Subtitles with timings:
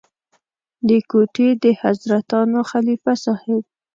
[0.87, 3.61] د کوټې د حضرتانو خلیفه صاحب.